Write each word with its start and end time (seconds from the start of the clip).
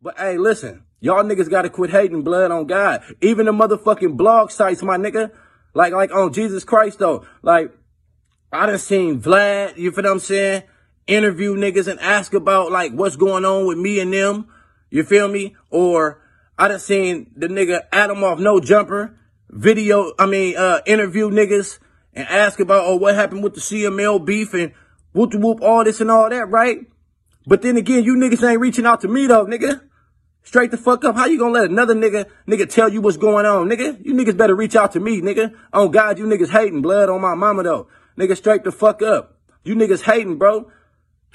But 0.00 0.16
hey, 0.16 0.38
listen, 0.38 0.84
y'all 1.00 1.24
niggas 1.24 1.50
gotta 1.50 1.70
quit 1.70 1.90
hating 1.90 2.22
blood 2.22 2.50
on 2.52 2.66
God. 2.66 3.02
Even 3.20 3.46
the 3.46 3.52
motherfucking 3.52 4.16
blog 4.16 4.50
sites, 4.50 4.82
my 4.82 4.96
nigga. 4.96 5.32
Like, 5.74 5.92
like 5.92 6.12
on 6.12 6.32
Jesus 6.32 6.62
Christ 6.64 7.00
though. 7.00 7.26
Like, 7.42 7.76
I 8.52 8.66
done 8.66 8.78
seen 8.78 9.20
Vlad, 9.20 9.76
you 9.76 9.90
feel 9.90 10.04
what 10.04 10.12
I'm 10.12 10.18
saying? 10.20 10.62
Interview 11.06 11.56
niggas 11.56 11.88
and 11.88 11.98
ask 11.98 12.32
about 12.32 12.70
like 12.70 12.92
what's 12.92 13.16
going 13.16 13.44
on 13.44 13.66
with 13.66 13.78
me 13.78 13.98
and 13.98 14.12
them. 14.12 14.46
You 14.90 15.02
feel 15.02 15.26
me? 15.26 15.56
Or 15.70 16.22
I 16.56 16.68
done 16.68 16.78
seen 16.78 17.32
the 17.36 17.48
nigga 17.48 17.82
Adam 17.92 18.22
off 18.22 18.38
No 18.38 18.60
Jumper 18.60 19.18
video, 19.50 20.12
I 20.18 20.26
mean, 20.26 20.56
uh, 20.56 20.80
interview 20.86 21.30
niggas 21.30 21.78
and 22.12 22.28
ask 22.28 22.60
about, 22.60 22.84
oh, 22.86 22.96
what 22.96 23.14
happened 23.14 23.42
with 23.42 23.54
the 23.54 23.60
CML 23.60 24.24
beef 24.24 24.54
and 24.54 24.72
whoop 25.12 25.34
whoop, 25.34 25.60
all 25.62 25.84
this 25.84 26.00
and 26.00 26.10
all 26.10 26.28
that, 26.30 26.48
right? 26.48 26.78
But 27.46 27.62
then 27.62 27.76
again, 27.76 28.04
you 28.04 28.14
niggas 28.16 28.48
ain't 28.48 28.60
reaching 28.60 28.86
out 28.86 29.00
to 29.00 29.08
me 29.08 29.26
though, 29.26 29.46
nigga. 29.46 29.87
Straight 30.48 30.70
the 30.70 30.78
fuck 30.78 31.04
up. 31.04 31.14
How 31.14 31.26
you 31.26 31.38
gonna 31.38 31.52
let 31.52 31.68
another 31.68 31.94
nigga, 31.94 32.24
nigga 32.46 32.66
tell 32.66 32.88
you 32.88 33.02
what's 33.02 33.18
going 33.18 33.44
on, 33.44 33.68
nigga? 33.68 34.02
You 34.02 34.14
niggas 34.14 34.34
better 34.34 34.56
reach 34.56 34.74
out 34.76 34.92
to 34.92 34.98
me, 34.98 35.20
nigga. 35.20 35.54
Oh 35.74 35.90
God, 35.90 36.16
you 36.16 36.24
niggas 36.24 36.48
hating 36.48 36.80
blood 36.80 37.10
on 37.10 37.20
my 37.20 37.34
mama 37.34 37.64
though. 37.64 37.88
Nigga, 38.16 38.34
straight 38.34 38.64
the 38.64 38.72
fuck 38.72 39.02
up. 39.02 39.36
You 39.62 39.74
niggas 39.74 40.00
hating, 40.00 40.38
bro. 40.38 40.72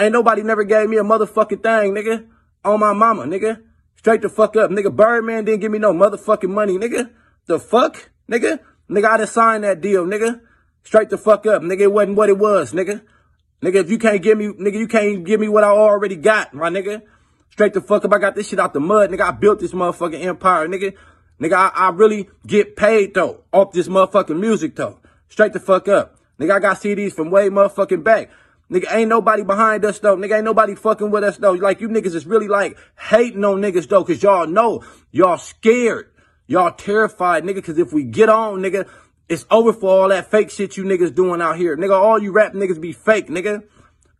Ain't 0.00 0.14
nobody 0.14 0.42
never 0.42 0.64
gave 0.64 0.88
me 0.88 0.96
a 0.96 1.02
motherfucking 1.02 1.62
thing, 1.62 1.92
nigga. 1.92 2.26
On 2.64 2.80
my 2.80 2.94
mama, 2.94 3.24
nigga. 3.24 3.62
Straight 3.96 4.22
the 4.22 4.30
fuck 4.30 4.56
up. 4.56 4.70
Nigga, 4.70 4.90
Birdman 4.96 5.44
didn't 5.44 5.60
give 5.60 5.70
me 5.70 5.78
no 5.78 5.92
motherfucking 5.92 6.48
money, 6.48 6.78
nigga. 6.78 7.10
The 7.44 7.58
fuck, 7.58 8.08
nigga? 8.30 8.60
Nigga, 8.88 9.04
I 9.04 9.16
done 9.18 9.26
signed 9.26 9.64
that 9.64 9.82
deal, 9.82 10.06
nigga. 10.06 10.40
Straight 10.84 11.10
the 11.10 11.18
fuck 11.18 11.44
up, 11.44 11.60
nigga. 11.60 11.80
It 11.82 11.92
wasn't 11.92 12.16
what 12.16 12.30
it 12.30 12.38
was, 12.38 12.72
nigga. 12.72 13.02
Nigga, 13.60 13.74
if 13.74 13.90
you 13.90 13.98
can't 13.98 14.22
give 14.22 14.38
me, 14.38 14.46
nigga, 14.46 14.78
you 14.78 14.88
can't 14.88 15.22
give 15.22 15.38
me 15.38 15.48
what 15.48 15.64
I 15.64 15.68
already 15.68 16.16
got, 16.16 16.54
my 16.54 16.70
nigga. 16.70 17.02
Straight 17.52 17.74
the 17.74 17.82
fuck 17.82 18.02
up. 18.02 18.12
I 18.14 18.18
got 18.18 18.34
this 18.34 18.48
shit 18.48 18.58
out 18.58 18.72
the 18.72 18.80
mud, 18.80 19.10
nigga. 19.10 19.20
I 19.20 19.30
built 19.30 19.60
this 19.60 19.72
motherfucking 19.72 20.24
empire, 20.24 20.66
nigga. 20.66 20.96
Nigga, 21.38 21.52
I, 21.52 21.68
I 21.74 21.90
really 21.90 22.30
get 22.46 22.76
paid 22.76 23.12
though 23.12 23.44
off 23.52 23.72
this 23.72 23.88
motherfucking 23.88 24.40
music 24.40 24.74
though. 24.74 25.00
Straight 25.28 25.52
the 25.52 25.60
fuck 25.60 25.86
up. 25.86 26.16
Nigga, 26.40 26.52
I 26.52 26.58
got 26.60 26.78
CDs 26.78 27.12
from 27.12 27.30
way 27.30 27.50
motherfucking 27.50 28.02
back. 28.02 28.30
Nigga, 28.70 28.90
ain't 28.90 29.10
nobody 29.10 29.42
behind 29.42 29.84
us 29.84 29.98
though. 29.98 30.16
Nigga, 30.16 30.36
ain't 30.36 30.46
nobody 30.46 30.74
fucking 30.74 31.10
with 31.10 31.24
us 31.24 31.36
though. 31.36 31.52
Like 31.52 31.82
you 31.82 31.88
niggas 31.90 32.14
is 32.14 32.24
really 32.26 32.48
like 32.48 32.78
hating 32.98 33.44
on 33.44 33.60
niggas 33.60 33.86
though, 33.86 34.02
cause 34.02 34.22
y'all 34.22 34.46
know 34.46 34.82
y'all 35.10 35.36
scared. 35.36 36.10
Y'all 36.46 36.72
terrified, 36.72 37.44
nigga, 37.44 37.62
cause 37.62 37.76
if 37.76 37.92
we 37.92 38.02
get 38.02 38.30
on, 38.30 38.60
nigga, 38.60 38.88
it's 39.28 39.44
over 39.50 39.74
for 39.74 39.90
all 39.90 40.08
that 40.08 40.30
fake 40.30 40.50
shit 40.50 40.78
you 40.78 40.84
niggas 40.84 41.14
doing 41.14 41.42
out 41.42 41.58
here. 41.58 41.76
Nigga, 41.76 41.92
all 41.92 42.18
you 42.18 42.32
rap 42.32 42.54
niggas 42.54 42.80
be 42.80 42.92
fake, 42.92 43.28
nigga. 43.28 43.62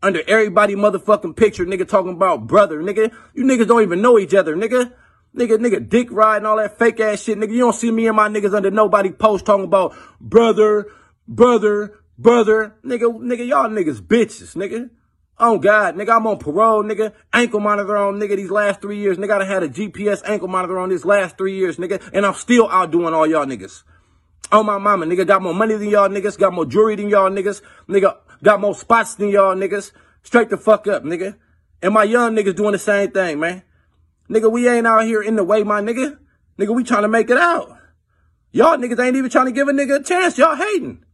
Under 0.00 0.22
everybody 0.28 0.76
motherfucking 0.76 1.36
picture, 1.36 1.66
nigga 1.66 1.86
talking 1.86 2.12
about 2.12 2.46
brother, 2.46 2.80
nigga. 2.80 3.12
You 3.34 3.44
niggas 3.44 3.66
don't 3.66 3.82
even 3.82 4.00
know 4.00 4.18
each 4.18 4.34
other, 4.34 4.54
nigga. 4.54 4.92
Nigga, 5.36 5.58
nigga, 5.58 5.88
dick 5.88 6.10
riding 6.10 6.46
all 6.46 6.56
that 6.56 6.78
fake 6.78 7.00
ass 7.00 7.22
shit, 7.22 7.38
nigga. 7.38 7.50
You 7.50 7.58
don't 7.58 7.74
see 7.74 7.90
me 7.90 8.06
and 8.06 8.16
my 8.16 8.28
niggas 8.28 8.54
under 8.54 8.70
nobody 8.70 9.10
post 9.10 9.44
talking 9.44 9.64
about 9.64 9.94
brother, 10.20 10.86
brother, 11.26 11.98
brother. 12.16 12.76
Nigga, 12.84 13.12
nigga, 13.20 13.46
y'all 13.46 13.68
niggas 13.68 14.00
bitches, 14.00 14.54
nigga. 14.54 14.90
Oh 15.40 15.58
God, 15.58 15.96
nigga, 15.96 16.16
I'm 16.16 16.26
on 16.26 16.38
parole, 16.38 16.82
nigga. 16.82 17.12
Ankle 17.32 17.60
monitor 17.60 17.96
on, 17.96 18.18
nigga, 18.18 18.36
these 18.36 18.50
last 18.50 18.80
three 18.80 18.98
years. 18.98 19.18
Nigga, 19.18 19.40
I 19.40 19.44
had 19.44 19.62
a 19.62 19.68
GPS 19.68 20.22
ankle 20.24 20.48
monitor 20.48 20.78
on 20.78 20.88
these 20.88 21.04
last 21.04 21.38
three 21.38 21.56
years, 21.56 21.76
nigga. 21.76 22.02
And 22.12 22.24
I'm 22.26 22.34
still 22.34 22.68
outdoing 22.68 23.14
all 23.14 23.26
y'all 23.26 23.46
niggas. 23.46 23.82
Oh 24.50 24.62
my 24.62 24.78
mama, 24.78 25.06
nigga, 25.06 25.26
got 25.26 25.42
more 25.42 25.54
money 25.54 25.76
than 25.76 25.90
y'all 25.90 26.08
niggas, 26.08 26.38
got 26.38 26.54
more 26.54 26.64
jewelry 26.64 26.96
than 26.96 27.08
y'all 27.08 27.30
niggas. 27.30 27.60
Nigga, 27.88 28.16
got 28.42 28.60
more 28.60 28.74
spots 28.74 29.14
than 29.14 29.30
y'all 29.30 29.54
niggas. 29.54 29.92
Straight 30.22 30.50
the 30.50 30.56
fuck 30.56 30.86
up, 30.86 31.04
nigga. 31.04 31.36
And 31.82 31.94
my 31.94 32.04
young 32.04 32.34
niggas 32.34 32.56
doing 32.56 32.72
the 32.72 32.78
same 32.78 33.10
thing, 33.10 33.40
man. 33.40 33.62
Nigga, 34.28 34.50
we 34.50 34.68
ain't 34.68 34.86
out 34.86 35.04
here 35.04 35.22
in 35.22 35.36
the 35.36 35.44
way, 35.44 35.62
my 35.62 35.80
nigga. 35.80 36.18
Nigga, 36.58 36.74
we 36.74 36.84
trying 36.84 37.02
to 37.02 37.08
make 37.08 37.30
it 37.30 37.38
out. 37.38 37.76
Y'all 38.50 38.76
niggas 38.76 39.02
ain't 39.02 39.16
even 39.16 39.30
trying 39.30 39.46
to 39.46 39.52
give 39.52 39.68
a 39.68 39.72
nigga 39.72 40.00
a 40.00 40.02
chance. 40.02 40.36
Y'all 40.36 40.56
hating. 40.56 41.04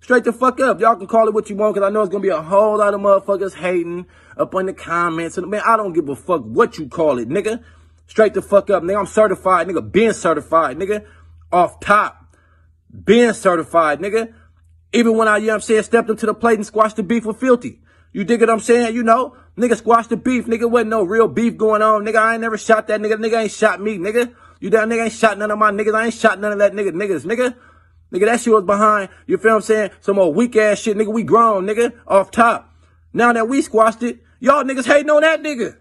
Straight 0.00 0.24
the 0.24 0.32
fuck 0.32 0.60
up. 0.60 0.80
Y'all 0.80 0.96
can 0.96 1.06
call 1.06 1.28
it 1.28 1.34
what 1.34 1.48
you 1.48 1.56
want, 1.56 1.74
because 1.74 1.86
I 1.86 1.90
know 1.90 2.02
it's 2.02 2.10
going 2.10 2.22
to 2.22 2.28
be 2.28 2.34
a 2.34 2.42
whole 2.42 2.78
lot 2.78 2.92
of 2.92 3.00
motherfuckers 3.00 3.54
hating 3.54 4.06
up 4.36 4.54
in 4.54 4.66
the 4.66 4.74
comments. 4.74 5.38
And 5.38 5.48
man, 5.50 5.62
I 5.64 5.76
don't 5.76 5.92
give 5.92 6.08
a 6.08 6.16
fuck 6.16 6.42
what 6.42 6.78
you 6.78 6.88
call 6.88 7.18
it, 7.18 7.28
nigga. 7.28 7.62
Straight 8.06 8.34
the 8.34 8.42
fuck 8.42 8.68
up, 8.68 8.82
nigga. 8.82 8.98
I'm 8.98 9.06
certified, 9.06 9.68
nigga. 9.68 9.90
Being 9.90 10.12
certified, 10.12 10.76
nigga. 10.76 11.06
Off 11.50 11.80
top. 11.80 12.36
Being 13.04 13.32
certified, 13.32 14.00
nigga. 14.00 14.34
Even 14.92 15.16
when 15.16 15.28
I, 15.28 15.38
you 15.38 15.46
know 15.48 15.54
I'm 15.54 15.60
saying, 15.60 15.82
stepped 15.84 16.10
up 16.10 16.18
to 16.18 16.26
the 16.26 16.34
plate 16.34 16.56
and 16.56 16.66
squashed 16.66 16.96
the 16.96 17.02
beef 17.02 17.24
with 17.24 17.38
Filthy. 17.38 17.80
You 18.12 18.24
dig 18.24 18.40
what 18.40 18.50
I'm 18.50 18.60
saying? 18.60 18.94
You 18.94 19.02
know, 19.02 19.36
nigga 19.56 19.76
squashed 19.76 20.10
the 20.10 20.16
beef. 20.18 20.46
Nigga 20.46 20.70
wasn't 20.70 20.90
no 20.90 21.02
real 21.02 21.28
beef 21.28 21.56
going 21.56 21.80
on. 21.80 22.04
Nigga, 22.04 22.16
I 22.16 22.32
ain't 22.34 22.42
never 22.42 22.58
shot 22.58 22.88
that 22.88 23.00
nigga. 23.00 23.14
Nigga 23.14 23.42
ain't 23.42 23.52
shot 23.52 23.80
me, 23.80 23.96
nigga. 23.98 24.34
You 24.60 24.70
that 24.70 24.86
nigga 24.86 25.04
ain't 25.04 25.12
shot 25.12 25.38
none 25.38 25.50
of 25.50 25.58
my 25.58 25.70
niggas. 25.70 25.94
I 25.94 26.04
ain't 26.06 26.14
shot 26.14 26.38
none 26.38 26.52
of 26.52 26.58
that 26.58 26.72
nigga 26.72 26.90
niggas, 26.90 27.24
nigga. 27.24 27.56
Nigga, 28.12 28.26
that 28.26 28.40
shit 28.40 28.52
was 28.52 28.64
behind, 28.64 29.08
you 29.26 29.38
feel 29.38 29.56
I'm 29.56 29.62
saying? 29.62 29.90
Some 30.00 30.18
old 30.18 30.36
weak 30.36 30.54
ass 30.54 30.80
shit, 30.80 30.96
nigga. 30.96 31.10
We 31.10 31.22
grown, 31.22 31.66
nigga, 31.66 31.92
off 32.06 32.30
top. 32.30 32.70
Now 33.14 33.32
that 33.32 33.48
we 33.48 33.62
squashed 33.62 34.02
it, 34.02 34.22
y'all 34.38 34.64
niggas 34.64 34.86
hating 34.86 35.08
on 35.08 35.22
that 35.22 35.42
nigga. 35.42 35.78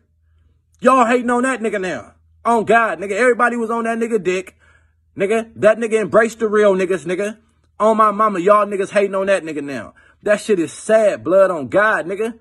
Y'all 0.80 1.06
hating 1.06 1.30
on 1.30 1.44
that 1.44 1.60
nigga 1.60 1.82
now. 1.82 2.14
On 2.46 2.64
God, 2.64 3.00
nigga. 3.00 3.12
Everybody 3.12 3.58
was 3.58 3.70
on 3.70 3.84
that 3.84 3.98
nigga 3.98 4.24
dick. 4.24 4.56
Nigga, 5.18 5.52
that 5.58 5.78
nigga 5.78 6.02
embraced 6.02 6.40
the 6.40 6.48
real 6.48 6.74
niggas, 6.74 7.06
nigga. 7.06 7.38
On 7.80 7.98
my 7.98 8.12
mama, 8.12 8.40
y'all 8.40 8.66
niggas 8.66 8.92
hating 8.92 9.16
on 9.16 9.28
that 9.28 9.44
nigga 9.44 9.64
now. 9.64 9.94
That 10.24 10.40
shit 10.40 10.59
is 10.59 10.72
sad, 10.72 11.24
blood 11.24 11.50
on 11.50 11.68
God, 11.68 12.06
nigga. 12.06 12.38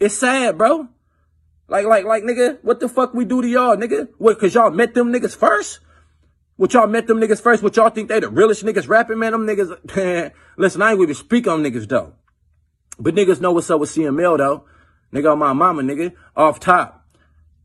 It's 0.00 0.16
sad, 0.16 0.56
bro. 0.56 0.88
Like, 1.68 1.84
like, 1.84 2.04
like, 2.04 2.22
nigga, 2.22 2.58
what 2.62 2.80
the 2.80 2.88
fuck 2.88 3.12
we 3.12 3.26
do 3.26 3.42
to 3.42 3.48
y'all, 3.48 3.76
nigga? 3.76 4.08
What, 4.16 4.38
cause 4.38 4.54
y'all 4.54 4.70
met 4.70 4.94
them 4.94 5.12
niggas 5.12 5.36
first? 5.36 5.80
What 6.56 6.72
y'all 6.72 6.86
met 6.86 7.06
them 7.06 7.18
niggas 7.18 7.40
first? 7.40 7.62
What 7.62 7.76
y'all 7.76 7.90
think 7.90 8.08
they 8.08 8.18
the 8.18 8.28
realest 8.28 8.64
niggas 8.64 8.88
rapping, 8.88 9.18
man? 9.18 9.32
Them 9.32 9.46
niggas, 9.46 10.32
listen, 10.56 10.82
I 10.82 10.92
ain't 10.92 11.00
even 11.00 11.14
speak 11.14 11.46
on 11.46 11.62
niggas 11.62 11.88
though. 11.88 12.14
But 12.98 13.14
niggas 13.14 13.40
know 13.40 13.52
what's 13.52 13.70
up 13.70 13.80
with 13.80 13.90
CML 13.90 14.38
though. 14.38 14.64
Nigga 15.12 15.32
on 15.32 15.38
my 15.38 15.52
mama, 15.52 15.82
nigga. 15.82 16.12
Off 16.36 16.58
top. 16.58 17.06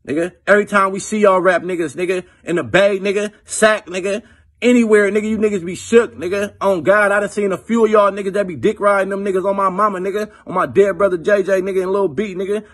Nigga. 0.06 0.32
Every 0.46 0.66
time 0.66 0.92
we 0.92 1.00
see 1.00 1.20
y'all 1.20 1.40
rap 1.40 1.62
niggas, 1.62 1.96
nigga, 1.96 2.24
in 2.44 2.56
the 2.56 2.62
bag, 2.62 3.00
nigga, 3.00 3.32
sack, 3.44 3.86
nigga, 3.86 4.22
anywhere, 4.62 5.10
nigga, 5.10 5.28
you 5.28 5.38
niggas 5.38 5.64
be 5.64 5.74
shook, 5.74 6.14
nigga. 6.16 6.54
On 6.60 6.82
God, 6.82 7.12
I 7.12 7.20
done 7.20 7.28
seen 7.28 7.52
a 7.52 7.58
few 7.58 7.84
of 7.84 7.90
y'all 7.90 8.10
niggas 8.10 8.32
that 8.34 8.46
be 8.46 8.56
dick 8.56 8.80
riding 8.80 9.10
them 9.10 9.24
niggas 9.24 9.48
on 9.48 9.56
my 9.56 9.68
mama, 9.68 9.98
nigga. 9.98 10.30
On 10.46 10.54
my 10.54 10.66
dead 10.66 10.98
brother 10.98 11.18
JJ, 11.18 11.62
nigga, 11.62 11.82
and 11.82 11.92
Lil 11.92 12.08
B, 12.08 12.34
nigga. 12.34 12.64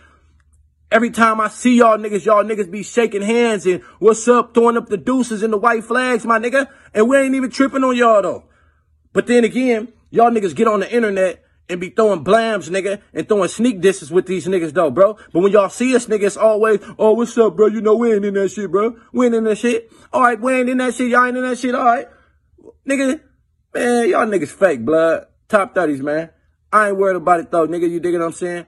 Every 0.91 1.11
time 1.11 1.41
I 1.41 1.49
see 1.49 1.79
y'all 1.79 1.99
niggas, 1.99 2.25
y'all 2.25 2.43
niggas 2.43 2.71
be 2.71 2.83
shaking 2.83 3.23
hands 3.23 3.65
and 3.65 3.83
what's 4.01 4.27
up, 4.27 4.55
throwing 4.55 4.77
up 4.77 4.89
the 4.89 4.97
deuces 4.97 5.43
and 5.43 5.53
the 5.53 5.59
white 5.59 5.85
flags, 5.85 6.27
my 6.27 6.39
nigga. 6.39 6.67
And 6.93 7.09
we 7.09 7.17
ain't 7.17 7.35
even 7.35 7.51
tripping 7.51 7.85
on 7.85 7.97
y'all 7.97 8.23
though. 8.23 8.45
But 9.13 9.29
then 9.29 9.45
again, 9.45 9.93
y'all 10.11 10.31
niggas 10.31 10.55
get 10.55 10.67
on 10.67 10.81
the 10.81 10.93
internet 10.93 11.45
and 11.71 11.81
be 11.81 11.91
throwing 11.91 12.25
blams, 12.25 12.69
nigga, 12.69 13.01
and 13.15 13.29
throwing 13.29 13.49
sneak 13.49 13.81
disses 13.81 14.11
with 14.11 14.27
these 14.27 14.47
niggas 14.47 14.73
though, 14.73 14.91
bro. 14.91 15.17
But 15.33 15.41
when 15.41 15.53
y'all 15.53 15.69
see 15.69 15.95
us, 15.95 16.07
niggas, 16.07 16.37
always, 16.37 16.81
oh, 16.99 17.13
what's 17.13 17.37
up, 17.39 17.57
bro? 17.57 17.69
You 17.69 17.81
know 17.81 17.95
we 17.95 18.13
ain't 18.13 18.25
in 18.25 18.35
that 18.35 18.51
shit, 18.51 18.71
bro. 18.71 18.97
We 19.13 19.27
ain't 19.27 19.35
in 19.35 19.45
that 19.45 19.59
shit. 19.59 19.91
All 20.13 20.23
right, 20.23 20.41
we 20.41 20.53
ain't 20.53 20.69
in 20.69 20.79
that 20.79 20.95
shit. 20.95 21.11
Y'all 21.11 21.27
ain't 21.27 21.37
in 21.37 21.43
that 21.45 21.59
shit. 21.59 21.75
All 21.75 21.85
right, 21.85 22.09
nigga, 22.89 23.21
man, 23.73 24.09
y'all 24.09 24.27
niggas 24.27 24.49
fake, 24.49 24.85
blood. 24.85 25.27
Top 25.49 25.75
30s, 25.75 26.01
man. 26.01 26.31
I 26.73 26.89
ain't 26.89 26.97
worried 26.97 27.17
about 27.17 27.41
it 27.41 27.51
though, 27.51 27.67
nigga. 27.67 27.91
You 27.91 28.01
dig 28.01 28.15
what 28.15 28.23
I'm 28.23 28.33
saying? 28.33 28.67